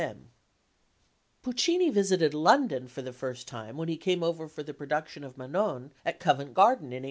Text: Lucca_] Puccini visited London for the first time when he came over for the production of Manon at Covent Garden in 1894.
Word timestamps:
Lucca_] 0.01 0.17
Puccini 1.43 1.91
visited 1.91 2.33
London 2.33 2.87
for 2.87 3.03
the 3.03 3.13
first 3.13 3.47
time 3.47 3.77
when 3.77 3.87
he 3.87 3.97
came 3.97 4.23
over 4.23 4.47
for 4.47 4.63
the 4.63 4.73
production 4.73 5.23
of 5.23 5.37
Manon 5.37 5.93
at 6.03 6.19
Covent 6.19 6.55
Garden 6.55 6.85
in 6.87 6.97
1894. 6.97 6.99